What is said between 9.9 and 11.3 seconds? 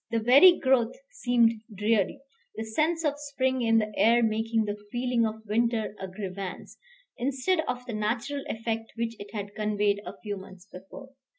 a few months before.